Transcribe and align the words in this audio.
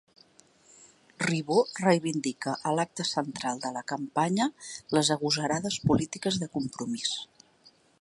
Ribó 1.25 1.57
reivindica 1.81 2.55
a 2.69 2.73
l'acte 2.79 3.07
central 3.11 3.63
de 3.67 3.73
la 3.77 3.85
campanya 3.93 4.51
les 4.99 5.15
agosarades 5.19 5.81
polítiques 5.93 6.45
de 6.45 6.53
Compromís. 6.59 7.17